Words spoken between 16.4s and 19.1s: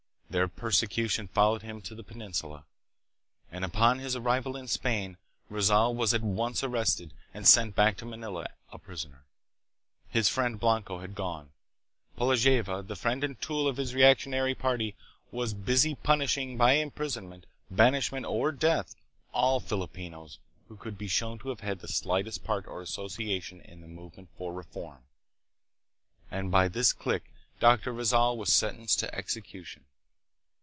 by imprisonment, banishment or death